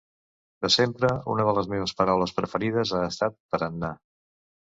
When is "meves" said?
1.73-1.93